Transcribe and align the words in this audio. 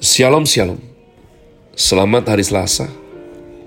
Shalom 0.00 0.48
Shalom. 0.48 0.80
Selamat 1.76 2.32
hari 2.32 2.40
Selasa 2.40 2.88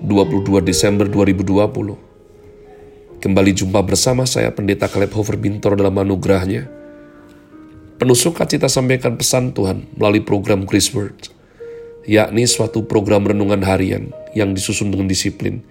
22 0.02 0.66
Desember 0.66 1.06
2020 1.06 3.22
Kembali 3.22 3.54
jumpa 3.54 3.78
bersama 3.86 4.26
saya 4.26 4.50
Pendeta 4.50 4.90
Kaleb 4.90 5.14
Hofer 5.14 5.38
Bintor 5.38 5.78
dalam 5.78 5.94
anugerahnya. 5.94 6.66
Penuh 8.02 8.18
sukacita 8.18 8.66
sampaikan 8.66 9.14
pesan 9.14 9.54
Tuhan 9.54 9.86
melalui 9.94 10.26
program 10.26 10.66
Grace 10.66 10.90
Word 10.90 11.30
yakni 12.02 12.50
suatu 12.50 12.82
program 12.82 13.30
renungan 13.30 13.62
harian 13.62 14.10
yang 14.34 14.58
disusun 14.58 14.90
dengan 14.90 15.06
disiplin. 15.06 15.62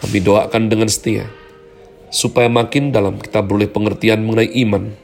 Kami 0.00 0.24
doakan 0.24 0.72
dengan 0.72 0.88
setia 0.88 1.28
supaya 2.08 2.48
makin 2.48 2.96
dalam 2.96 3.20
kita 3.20 3.44
beroleh 3.44 3.68
pengertian 3.68 4.24
mengenai 4.24 4.56
iman, 4.64 4.96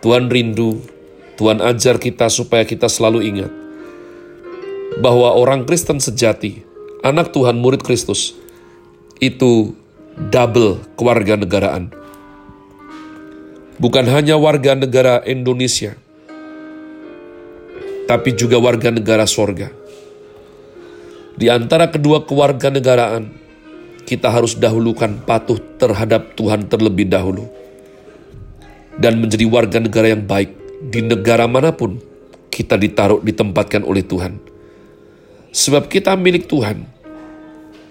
Tuhan 0.00 0.32
rindu, 0.32 0.80
Tuhan 1.36 1.60
ajar 1.60 2.00
kita 2.00 2.32
supaya 2.32 2.64
kita 2.64 2.88
selalu 2.88 3.28
ingat 3.28 3.52
bahwa 4.98 5.36
orang 5.36 5.64
Kristen 5.68 6.00
sejati 6.00 6.67
anak 7.02 7.30
Tuhan 7.30 7.58
murid 7.58 7.82
Kristus 7.86 8.34
itu 9.22 9.74
double 10.18 10.82
keluarga 10.98 11.38
negaraan. 11.38 11.90
Bukan 13.78 14.10
hanya 14.10 14.34
warga 14.34 14.74
negara 14.74 15.22
Indonesia, 15.22 15.94
tapi 18.10 18.34
juga 18.34 18.58
warga 18.58 18.90
negara 18.90 19.22
sorga. 19.22 19.70
Di 21.38 21.46
antara 21.46 21.86
kedua 21.86 22.26
keluarga 22.26 22.74
negaraan, 22.74 23.30
kita 24.02 24.34
harus 24.34 24.58
dahulukan 24.58 25.22
patuh 25.22 25.62
terhadap 25.78 26.34
Tuhan 26.34 26.66
terlebih 26.66 27.06
dahulu. 27.06 27.46
Dan 28.98 29.22
menjadi 29.22 29.46
warga 29.46 29.78
negara 29.78 30.10
yang 30.10 30.26
baik 30.26 30.50
di 30.90 31.06
negara 31.06 31.46
mana 31.46 31.70
pun 31.70 32.02
kita 32.50 32.74
ditaruh 32.74 33.22
ditempatkan 33.22 33.86
oleh 33.86 34.02
Tuhan 34.02 34.47
Sebab 35.48 35.88
kita 35.88 36.12
milik 36.12 36.44
Tuhan, 36.44 36.84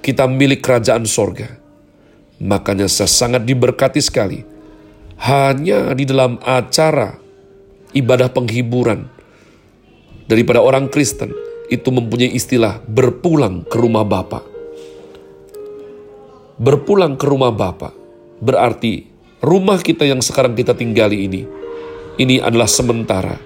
kita 0.05 0.29
milik 0.29 0.61
kerajaan 0.61 1.03
sorga. 1.09 1.57
Makanya 2.37 2.85
saya 2.85 3.09
sangat 3.09 3.43
diberkati 3.43 3.97
sekali. 3.97 4.45
Hanya 5.17 5.97
di 5.97 6.05
dalam 6.05 6.37
acara 6.45 7.17
ibadah 7.97 8.29
penghiburan 8.29 9.09
daripada 10.29 10.61
orang 10.61 10.85
Kristen 10.93 11.33
itu 11.73 11.89
mempunyai 11.89 12.29
istilah 12.29 12.79
berpulang 12.85 13.65
ke 13.65 13.75
rumah 13.81 14.05
Bapa. 14.05 14.45
Berpulang 16.61 17.17
ke 17.17 17.25
rumah 17.25 17.49
Bapa 17.49 17.89
berarti 18.37 19.09
rumah 19.41 19.81
kita 19.81 20.05
yang 20.05 20.21
sekarang 20.21 20.53
kita 20.53 20.77
tinggali 20.77 21.25
ini, 21.25 21.41
ini 22.21 22.37
adalah 22.37 22.69
sementara. 22.69 23.41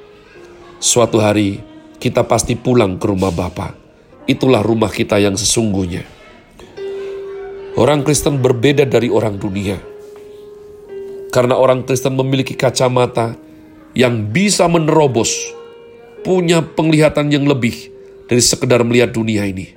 Suatu 0.84 1.24
hari 1.24 1.64
kita 1.98 2.28
pasti 2.28 2.60
pulang 2.60 3.00
ke 3.00 3.08
rumah 3.08 3.32
Bapa 3.32 3.81
itulah 4.30 4.62
rumah 4.62 4.92
kita 4.92 5.18
yang 5.18 5.34
sesungguhnya. 5.34 6.06
Orang 7.80 8.04
Kristen 8.04 8.44
berbeda 8.44 8.84
dari 8.84 9.08
orang 9.08 9.40
dunia. 9.40 9.80
Karena 11.32 11.56
orang 11.56 11.88
Kristen 11.88 12.20
memiliki 12.20 12.52
kacamata 12.60 13.40
yang 13.96 14.28
bisa 14.28 14.68
menerobos, 14.68 15.32
punya 16.28 16.60
penglihatan 16.60 17.32
yang 17.32 17.48
lebih 17.48 17.88
dari 18.28 18.44
sekedar 18.44 18.84
melihat 18.84 19.16
dunia 19.16 19.48
ini. 19.48 19.72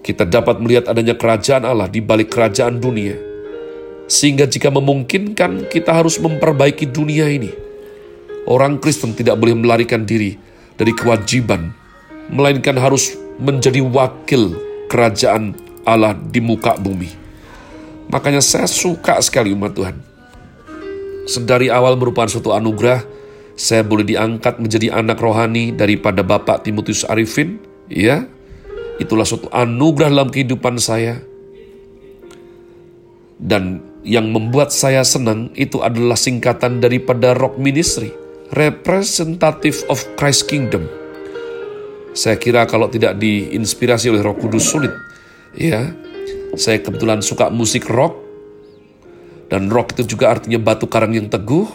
Kita 0.00 0.24
dapat 0.24 0.60
melihat 0.60 0.88
adanya 0.88 1.16
kerajaan 1.16 1.68
Allah 1.68 1.88
di 1.88 2.00
balik 2.00 2.32
kerajaan 2.32 2.80
dunia. 2.80 3.16
Sehingga 4.08 4.44
jika 4.44 4.68
memungkinkan 4.68 5.68
kita 5.68 5.92
harus 5.92 6.20
memperbaiki 6.20 6.88
dunia 6.88 7.28
ini. 7.28 7.52
Orang 8.44 8.80
Kristen 8.80 9.16
tidak 9.16 9.40
boleh 9.40 9.56
melarikan 9.56 10.04
diri 10.04 10.36
dari 10.76 10.92
kewajiban 10.92 11.83
melainkan 12.32 12.76
harus 12.78 13.16
menjadi 13.40 13.82
wakil 13.82 14.54
kerajaan 14.88 15.56
Allah 15.84 16.16
di 16.16 16.40
muka 16.40 16.78
bumi. 16.78 17.10
Makanya 18.08 18.40
saya 18.40 18.68
suka 18.68 19.18
sekali 19.20 19.52
umat 19.52 19.74
Tuhan. 19.74 19.96
Sedari 21.24 21.72
awal 21.72 21.96
merupakan 21.96 22.28
suatu 22.28 22.52
anugerah, 22.52 23.00
saya 23.56 23.80
boleh 23.80 24.04
diangkat 24.04 24.60
menjadi 24.60 24.92
anak 24.92 25.18
rohani 25.18 25.72
daripada 25.72 26.20
Bapak 26.20 26.68
Timotius 26.68 27.04
Arifin, 27.08 27.60
ya. 27.88 28.28
Itulah 29.00 29.26
suatu 29.26 29.48
anugerah 29.50 30.12
dalam 30.12 30.28
kehidupan 30.28 30.78
saya. 30.78 31.18
Dan 33.40 33.82
yang 34.04 34.30
membuat 34.30 34.70
saya 34.70 35.02
senang 35.02 35.50
itu 35.56 35.80
adalah 35.80 36.14
singkatan 36.14 36.78
daripada 36.78 37.34
Rock 37.34 37.56
Ministry, 37.58 38.12
Representative 38.52 39.80
of 39.90 40.04
Christ 40.14 40.46
Kingdom 40.46 41.03
saya 42.14 42.38
kira 42.38 42.62
kalau 42.70 42.86
tidak 42.86 43.18
diinspirasi 43.18 44.06
oleh 44.14 44.22
Roh 44.22 44.38
Kudus 44.38 44.70
sulit. 44.70 44.94
Ya, 45.58 45.90
saya 46.54 46.78
kebetulan 46.78 47.20
suka 47.20 47.50
musik 47.50 47.90
rock 47.90 48.14
dan 49.50 49.66
rock 49.66 49.98
itu 49.98 50.14
juga 50.14 50.30
artinya 50.30 50.62
batu 50.62 50.86
karang 50.86 51.14
yang 51.14 51.26
teguh 51.26 51.66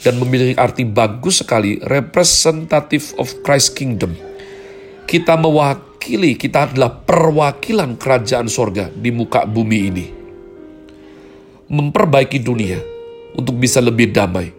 dan 0.00 0.16
memiliki 0.16 0.56
arti 0.56 0.84
bagus 0.88 1.44
sekali 1.44 1.76
representative 1.84 3.12
of 3.20 3.28
Christ 3.44 3.76
Kingdom. 3.76 4.16
Kita 5.06 5.36
mewakili, 5.36 6.34
kita 6.34 6.72
adalah 6.72 6.92
perwakilan 6.92 8.00
kerajaan 8.00 8.48
sorga 8.48 8.88
di 8.90 9.12
muka 9.12 9.44
bumi 9.44 9.78
ini. 9.92 10.06
Memperbaiki 11.68 12.40
dunia 12.40 12.80
untuk 13.36 13.60
bisa 13.60 13.80
lebih 13.80 14.12
damai, 14.12 14.50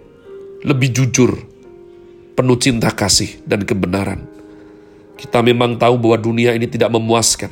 lebih 0.65 0.89
jujur, 0.93 1.35
penuh 2.33 2.57
cinta 2.57 2.89
kasih 2.93 3.43
dan 3.45 3.65
kebenaran 3.65 4.36
kita 5.17 5.41
memang 5.41 5.75
tahu 5.81 5.97
bahwa 5.97 6.17
dunia 6.21 6.53
ini 6.53 6.69
tidak 6.69 6.93
memuaskan, 6.93 7.49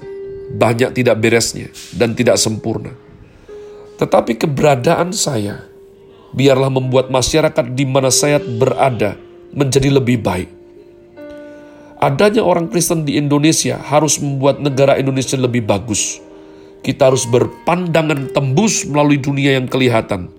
banyak 0.54 0.94
tidak 0.94 1.18
beresnya, 1.18 1.74
dan 1.98 2.14
tidak 2.14 2.38
sempurna. 2.38 2.94
Tetapi 3.98 4.38
keberadaan 4.38 5.10
saya, 5.12 5.66
biarlah 6.30 6.70
membuat 6.70 7.10
masyarakat 7.10 7.66
di 7.74 7.90
mana 7.90 8.14
saya 8.14 8.38
berada 8.38 9.18
menjadi 9.50 9.90
lebih 9.90 10.22
baik. 10.22 10.50
Adanya 11.98 12.46
orang 12.46 12.70
Kristen 12.70 13.08
di 13.08 13.18
Indonesia 13.18 13.82
harus 13.82 14.22
membuat 14.22 14.62
negara 14.62 15.00
Indonesia 15.02 15.40
lebih 15.40 15.66
bagus. 15.66 16.22
Kita 16.86 17.10
harus 17.10 17.26
berpandangan 17.26 18.30
tembus 18.30 18.86
melalui 18.86 19.18
dunia 19.18 19.58
yang 19.58 19.66
kelihatan 19.66 20.30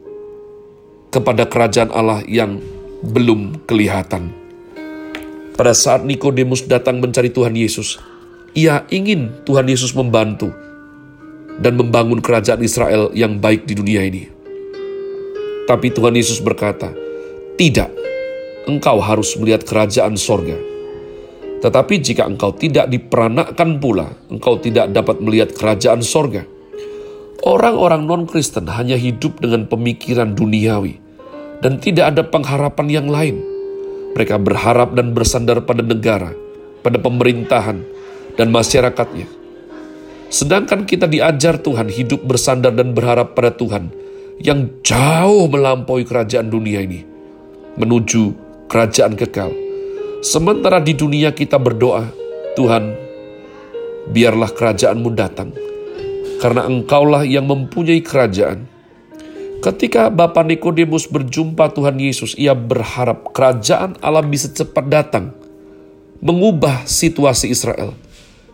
kepada 1.10 1.48
kerajaan 1.48 1.90
Allah 1.90 2.22
yang 2.28 2.62
belum 3.02 3.66
kelihatan. 3.66 4.45
Pada 5.56 5.72
saat 5.72 6.04
Nikodemus 6.04 6.68
datang 6.68 7.00
mencari 7.00 7.32
Tuhan 7.32 7.56
Yesus, 7.56 7.96
ia 8.52 8.84
ingin 8.92 9.32
Tuhan 9.48 9.64
Yesus 9.66 9.96
membantu. 9.96 10.52
dan 11.56 11.72
membangun 11.80 12.20
kerajaan 12.20 12.60
Israel 12.60 13.08
yang 13.16 13.40
baik 13.40 13.64
di 13.64 13.72
dunia 13.72 14.04
ini. 14.04 14.28
Tapi 15.64 15.88
Tuhan 15.88 16.12
Yesus 16.12 16.44
berkata, 16.44 16.92
"Tidak, 17.56 17.90
engkau 18.68 19.00
harus 19.00 19.34
melihat 19.40 19.64
kerajaan 19.64 20.20
sorga." 20.20 20.52
Tetapi 21.64 21.94
jika 22.04 22.28
engkau 22.28 22.52
tidak 22.52 22.92
diperanakkan 22.92 23.80
pula, 23.80 24.12
engkau 24.28 24.60
tidak 24.60 24.92
dapat 24.92 25.16
melihat 25.24 25.56
kerajaan 25.56 26.04
sorga. 26.04 26.44
Orang-orang 27.40 28.04
non-Kristen 28.04 28.68
hanya 28.68 29.00
hidup 29.00 29.40
dengan 29.40 29.64
pemikiran 29.64 30.36
duniawi 30.36 31.00
dan 31.64 31.80
tidak 31.80 32.12
ada 32.12 32.22
pengharapan 32.28 32.86
yang 32.92 33.08
lain. 33.08 33.55
Mereka 34.16 34.40
berharap 34.40 34.96
dan 34.96 35.12
bersandar 35.12 35.60
pada 35.68 35.84
negara, 35.84 36.32
pada 36.80 36.96
pemerintahan, 36.96 37.84
dan 38.40 38.48
masyarakatnya. 38.48 39.28
Sedangkan 40.32 40.88
kita 40.88 41.04
diajar 41.04 41.60
Tuhan 41.60 41.92
hidup 41.92 42.24
bersandar 42.24 42.72
dan 42.72 42.96
berharap 42.96 43.36
pada 43.36 43.52
Tuhan 43.52 43.92
yang 44.40 44.80
jauh 44.80 45.52
melampaui 45.52 46.08
kerajaan 46.08 46.48
dunia 46.48 46.80
ini, 46.80 47.04
menuju 47.76 48.32
kerajaan 48.72 49.14
kekal 49.20 49.66
Sementara 50.26 50.82
di 50.82 50.90
dunia 50.90 51.30
kita 51.30 51.54
berdoa, 51.54 52.08
Tuhan, 52.58 52.98
biarlah 54.10 54.50
kerajaanmu 54.50 55.14
datang, 55.14 55.54
karena 56.42 56.66
engkaulah 56.66 57.22
yang 57.22 57.46
mempunyai 57.46 58.02
kerajaan. 58.02 58.66
Ketika 59.64 60.12
Bapak 60.12 60.44
Nikodemus 60.46 61.08
berjumpa 61.08 61.72
Tuhan 61.72 61.96
Yesus, 61.96 62.36
ia 62.36 62.52
berharap 62.52 63.32
kerajaan 63.32 63.96
Allah 64.04 64.22
bisa 64.22 64.52
cepat 64.52 64.84
datang, 64.86 65.32
mengubah 66.20 66.84
situasi 66.84 67.48
Israel. 67.48 67.96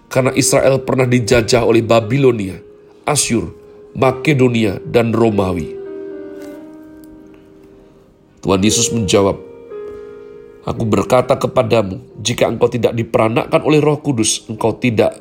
Karena 0.07 0.31
Israel 0.37 0.79
pernah 0.85 1.09
dijajah 1.09 1.65
oleh 1.65 1.81
Babilonia, 1.83 2.61
Asyur, 3.09 3.51
Makedonia, 3.99 4.79
dan 4.85 5.11
Romawi. 5.11 5.75
Tuhan 8.43 8.61
Yesus 8.63 8.93
menjawab, 8.93 9.39
Aku 10.63 10.87
berkata 10.87 11.35
kepadamu, 11.35 11.99
jika 12.23 12.47
engkau 12.47 12.71
tidak 12.71 12.95
diperanakkan 12.95 13.67
oleh 13.67 13.83
roh 13.83 13.99
kudus, 13.99 14.47
engkau 14.47 14.79
tidak 14.79 15.19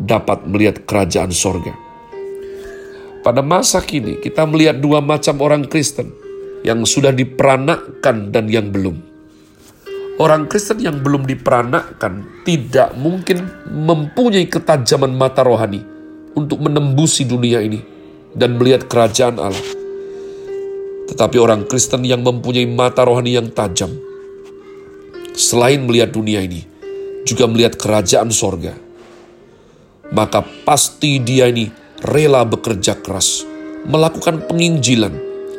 dapat 0.00 0.48
melihat 0.48 0.88
kerajaan 0.88 1.28
sorga. 1.28 1.85
Pada 3.26 3.42
masa 3.42 3.82
kini, 3.82 4.22
kita 4.22 4.46
melihat 4.46 4.78
dua 4.78 5.02
macam 5.02 5.42
orang 5.42 5.66
Kristen, 5.66 6.14
yang 6.62 6.86
sudah 6.86 7.10
diperanakkan 7.10 8.30
dan 8.30 8.46
yang 8.46 8.70
belum. 8.70 9.02
Orang 10.22 10.46
Kristen 10.46 10.78
yang 10.78 11.02
belum 11.02 11.26
diperanakkan 11.26 12.46
tidak 12.46 12.94
mungkin 12.94 13.50
mempunyai 13.66 14.46
ketajaman 14.46 15.10
mata 15.10 15.42
rohani 15.42 15.82
untuk 16.38 16.62
menembusi 16.62 17.26
dunia 17.26 17.66
ini 17.66 17.82
dan 18.30 18.62
melihat 18.62 18.86
kerajaan 18.86 19.42
Allah. 19.42 19.74
Tetapi 21.10 21.36
orang 21.42 21.66
Kristen 21.66 22.06
yang 22.06 22.22
mempunyai 22.22 22.70
mata 22.70 23.02
rohani 23.02 23.34
yang 23.34 23.50
tajam, 23.50 23.90
selain 25.34 25.82
melihat 25.82 26.14
dunia 26.14 26.46
ini, 26.46 26.62
juga 27.26 27.50
melihat 27.50 27.74
kerajaan 27.74 28.30
sorga. 28.30 28.78
Maka 30.14 30.46
pasti 30.62 31.18
dia 31.18 31.50
ini 31.50 31.85
rela 32.04 32.44
bekerja 32.44 32.98
keras, 33.00 33.46
melakukan 33.88 34.44
penginjilan, 34.44 35.14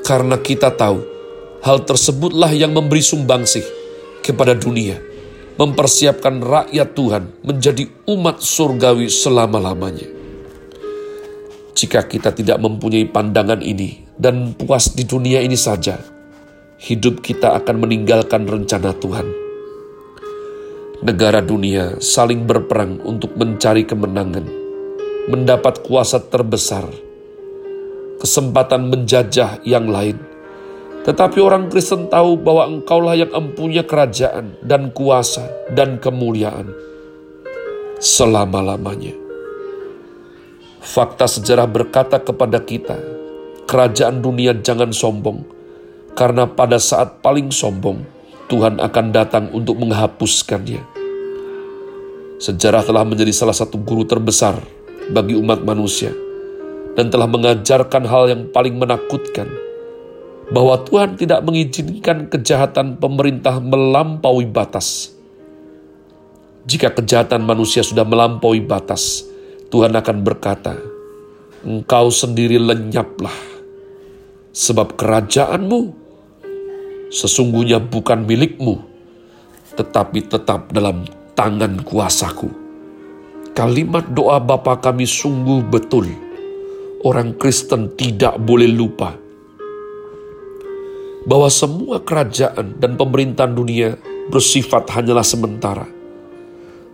karena 0.05 0.37
kita 0.37 0.73
tahu 0.73 1.01
hal 1.65 1.81
tersebutlah 1.87 2.53
yang 2.53 2.75
memberi 2.75 3.01
sumbangsih 3.01 3.65
kepada 4.21 4.53
dunia, 4.53 5.01
mempersiapkan 5.57 6.43
rakyat 6.43 6.89
Tuhan 6.93 7.23
menjadi 7.41 7.89
umat 8.11 8.43
surgawi 8.43 9.09
selama-lamanya. 9.09 10.09
Jika 11.77 12.05
kita 12.09 12.33
tidak 12.33 12.57
mempunyai 12.57 13.05
pandangan 13.05 13.61
ini 13.61 14.09
dan 14.17 14.57
puas 14.57 14.97
di 14.97 15.05
dunia 15.05 15.41
ini 15.45 15.57
saja, 15.57 15.97
hidup 16.81 17.21
kita 17.21 17.53
akan 17.53 17.85
meninggalkan 17.85 18.49
rencana 18.49 18.97
Tuhan 18.97 19.47
negara 20.97 21.45
dunia 21.45 22.01
saling 22.01 22.49
berperang 22.49 22.97
untuk 23.05 23.37
mencari 23.37 23.85
kemenangan, 23.85 24.45
mendapat 25.27 25.83
kuasa 25.83 26.23
terbesar, 26.23 26.87
kesempatan 28.23 28.87
menjajah 28.87 29.59
yang 29.67 29.91
lain. 29.91 30.15
Tetapi 31.03 31.39
orang 31.43 31.67
Kristen 31.67 32.07
tahu 32.07 32.39
bahwa 32.39 32.67
engkaulah 32.67 33.15
yang 33.15 33.31
empunya 33.35 33.83
kerajaan 33.83 34.55
dan 34.63 34.91
kuasa 34.95 35.43
dan 35.75 35.99
kemuliaan 35.99 36.71
selama-lamanya. 37.99 39.15
Fakta 40.79 41.27
sejarah 41.27 41.67
berkata 41.67 42.23
kepada 42.23 42.63
kita, 42.63 42.95
kerajaan 43.67 44.23
dunia 44.23 44.55
jangan 44.63 44.95
sombong, 44.95 45.43
karena 46.15 46.47
pada 46.47 46.79
saat 46.79 47.19
paling 47.19 47.51
sombong, 47.51 48.07
Tuhan 48.47 48.79
akan 48.79 49.05
datang 49.11 49.51
untuk 49.51 49.75
menghapuskannya. 49.75 50.79
Sejarah 52.39 52.87
telah 52.87 53.03
menjadi 53.03 53.35
salah 53.35 53.55
satu 53.55 53.75
guru 53.81 54.07
terbesar 54.07 54.76
bagi 55.11 55.35
umat 55.39 55.63
manusia 55.63 56.11
dan 56.97 57.13
telah 57.13 57.29
mengajarkan 57.29 58.03
hal 58.09 58.23
yang 58.31 58.41
paling 58.49 58.75
menakutkan 58.75 59.47
bahwa 60.49 60.79
Tuhan 60.87 61.19
tidak 61.19 61.43
mengizinkan 61.43 62.31
kejahatan 62.31 62.97
pemerintah 62.97 63.59
melampaui 63.59 64.47
batas. 64.47 65.11
Jika 66.67 66.91
kejahatan 66.91 67.43
manusia 67.43 67.83
sudah 67.83 68.03
melampaui 68.03 68.63
batas, 68.63 69.23
Tuhan 69.71 69.95
akan 69.95 70.17
berkata, 70.23 70.75
"Engkau 71.63 72.11
sendiri 72.11 72.59
lenyaplah, 72.59 73.35
sebab 74.51 74.95
kerajaanmu 74.99 76.07
sesungguhnya 77.11 77.79
bukan 77.79 78.27
milikmu, 78.27 78.83
tetapi 79.79 80.27
tetap 80.27 80.73
dalam 80.73 81.07
tangan 81.37 81.83
kuasaku. 81.85 82.66
Kalimat 83.57 84.13
doa 84.13 84.37
Bapa 84.37 84.77
kami 84.77 85.09
sungguh 85.09 85.65
betul. 85.65 86.05
Orang 87.01 87.33
Kristen 87.41 87.89
tidak 87.97 88.37
boleh 88.37 88.69
lupa 88.69 89.17
bahwa 91.25 91.49
semua 91.49 91.97
kerajaan 91.97 92.77
dan 92.77 92.93
pemerintahan 92.93 93.57
dunia 93.57 93.97
bersifat 94.29 94.85
hanyalah 94.93 95.25
sementara. 95.25 95.89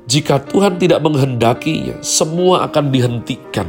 Jika 0.07 0.39
Tuhan 0.39 0.79
tidak 0.79 1.03
menghendakinya, 1.03 1.99
semua 1.99 2.63
akan 2.63 2.95
dihentikan. 2.95 3.67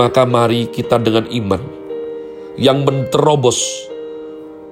Maka 0.00 0.24
mari 0.24 0.72
kita 0.72 0.96
dengan 0.96 1.28
iman 1.28 1.60
yang 2.56 2.88
menerobos 2.88 3.60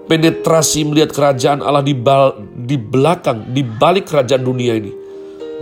penetrasi 0.09 0.89
melihat 0.89 1.13
kerajaan 1.13 1.61
Allah 1.61 1.85
di, 1.85 1.93
bal, 1.93 2.41
di 2.65 2.81
belakang, 2.81 3.53
di 3.53 3.61
balik 3.61 4.09
kerajaan 4.09 4.41
dunia 4.41 4.73
ini. 4.81 5.02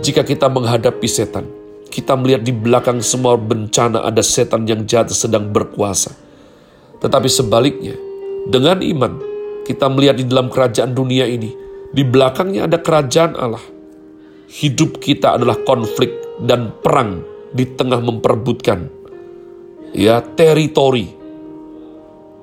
Jika 0.01 0.25
kita 0.25 0.49
menghadapi 0.49 1.05
setan, 1.05 1.45
kita 1.93 2.17
melihat 2.17 2.41
di 2.41 2.49
belakang 2.49 3.05
semua 3.05 3.37
bencana 3.37 4.01
ada 4.01 4.25
setan 4.25 4.65
yang 4.65 4.89
jahat 4.89 5.13
sedang 5.13 5.53
berkuasa. 5.53 6.17
Tetapi 6.97 7.29
sebaliknya, 7.29 7.93
dengan 8.49 8.81
iman, 8.81 9.21
kita 9.61 9.85
melihat 9.93 10.17
di 10.17 10.25
dalam 10.25 10.49
kerajaan 10.49 10.97
dunia 10.97 11.29
ini, 11.29 11.53
di 11.93 12.01
belakangnya 12.01 12.65
ada 12.65 12.81
kerajaan 12.81 13.37
Allah. 13.37 13.61
Hidup 14.49 14.97
kita 14.97 15.37
adalah 15.37 15.61
konflik 15.61 16.11
dan 16.41 16.73
perang 16.81 17.21
di 17.53 17.69
tengah 17.69 18.01
memperebutkan 18.01 18.89
ya 19.95 20.19
teritori. 20.23 21.07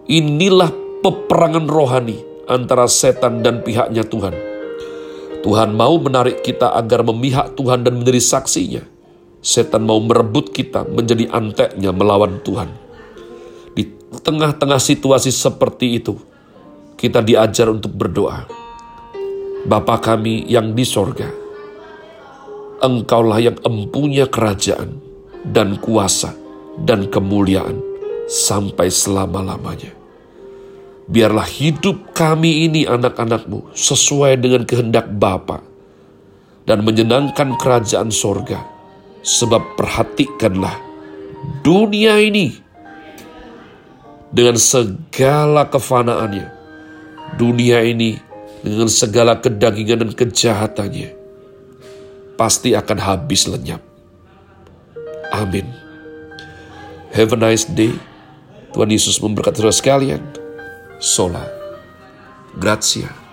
Inilah 0.08 0.72
peperangan 1.04 1.68
rohani 1.68 2.16
antara 2.48 2.88
setan 2.88 3.44
dan 3.44 3.60
pihaknya 3.60 4.08
Tuhan. 4.08 4.47
Tuhan 5.38 5.70
mau 5.74 5.94
menarik 6.02 6.42
kita 6.42 6.74
agar 6.74 7.06
memihak 7.06 7.54
Tuhan 7.54 7.86
dan 7.86 8.02
menjadi 8.02 8.18
saksinya. 8.18 8.82
Setan 9.38 9.86
mau 9.86 10.02
merebut 10.02 10.50
kita 10.50 10.82
menjadi 10.82 11.30
anteknya 11.30 11.94
melawan 11.94 12.42
Tuhan. 12.42 12.70
Di 13.74 13.86
tengah-tengah 14.18 14.82
situasi 14.82 15.30
seperti 15.30 16.02
itu, 16.02 16.18
kita 16.98 17.22
diajar 17.22 17.70
untuk 17.70 17.94
berdoa. 17.94 18.50
Bapa 19.62 20.02
kami 20.02 20.46
yang 20.50 20.74
di 20.74 20.82
sorga, 20.82 21.30
Engkaulah 22.78 23.42
yang 23.42 23.58
empunya 23.66 24.30
kerajaan 24.30 25.02
dan 25.42 25.82
kuasa 25.82 26.30
dan 26.86 27.10
kemuliaan 27.10 27.82
sampai 28.30 28.86
selama-lamanya. 28.86 29.97
Biarlah 31.08 31.48
hidup 31.48 32.12
kami 32.12 32.68
ini 32.68 32.84
anak-anakmu 32.84 33.72
sesuai 33.72 34.36
dengan 34.36 34.68
kehendak 34.68 35.08
Bapa 35.08 35.64
dan 36.68 36.84
menyenangkan 36.84 37.56
kerajaan 37.56 38.12
sorga. 38.12 38.60
Sebab 39.18 39.74
perhatikanlah 39.74 40.78
dunia 41.64 42.20
ini 42.22 42.54
dengan 44.30 44.60
segala 44.60 45.66
kefanaannya. 45.66 46.60
Dunia 47.36 47.84
ini 47.84 48.16
dengan 48.64 48.88
segala 48.88 49.36
kedagingan 49.36 50.08
dan 50.08 50.12
kejahatannya 50.16 51.18
pasti 52.38 52.72
akan 52.72 52.98
habis 53.02 53.50
lenyap. 53.50 53.82
Amin. 55.34 55.66
Have 57.12 57.34
a 57.34 57.38
nice 57.40 57.66
day. 57.66 57.92
Tuhan 58.72 58.94
Yesus 58.94 59.18
memberkati 59.18 59.58
saudara 59.58 59.74
sekalian. 59.74 60.22
sola. 60.98 61.50
Gracias. 62.54 63.27